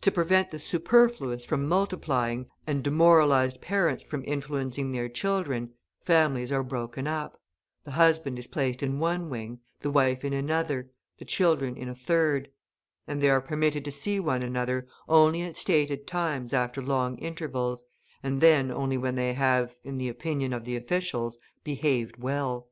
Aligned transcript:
To 0.00 0.10
prevent 0.10 0.48
the 0.48 0.58
"superfluous" 0.58 1.44
from 1.44 1.68
multiplying, 1.68 2.46
and 2.66 2.82
"demoralised" 2.82 3.60
parents 3.60 4.02
from 4.02 4.24
influencing 4.26 4.92
their 4.92 5.10
children, 5.10 5.74
families 6.02 6.50
are 6.50 6.62
broken 6.62 7.06
up, 7.06 7.38
the 7.84 7.90
husband 7.90 8.38
is 8.38 8.46
placed 8.46 8.82
in 8.82 8.98
one 8.98 9.28
wing, 9.28 9.60
the 9.80 9.90
wife 9.90 10.24
in 10.24 10.32
another, 10.32 10.88
the 11.18 11.26
children 11.26 11.76
in 11.76 11.90
a 11.90 11.94
third, 11.94 12.48
and 13.06 13.20
they 13.20 13.28
are 13.28 13.42
permitted 13.42 13.84
to 13.84 13.92
see 13.92 14.18
one 14.18 14.42
another 14.42 14.86
only 15.10 15.42
at 15.42 15.58
stated 15.58 16.06
times 16.06 16.54
after 16.54 16.80
long 16.80 17.18
intervals, 17.18 17.84
and 18.22 18.40
then 18.40 18.70
only 18.70 18.96
when 18.96 19.14
they 19.16 19.34
have, 19.34 19.74
in 19.84 19.96
the 19.98 20.08
opinion 20.08 20.54
of 20.54 20.64
the 20.64 20.74
officials, 20.74 21.36
behaved 21.64 22.16
well. 22.16 22.70